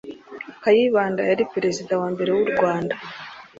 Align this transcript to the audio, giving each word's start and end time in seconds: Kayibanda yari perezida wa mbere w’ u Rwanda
Kayibanda 0.63 1.21
yari 1.29 1.43
perezida 1.53 1.91
wa 2.01 2.07
mbere 2.13 2.31
w’ 2.35 2.39
u 2.45 2.47
Rwanda 2.53 2.95